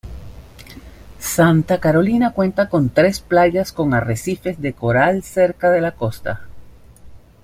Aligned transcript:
Santa 1.19 1.79
Carolina 1.79 2.31
cuenta 2.33 2.69
con 2.69 2.89
tres 2.89 3.19
playas 3.19 3.71
con 3.71 3.93
arrecifes 3.93 4.59
de 4.59 4.73
coral 4.73 5.21
cerca 5.21 5.69
de 5.69 5.79
la 5.79 5.91
costa. 5.91 6.41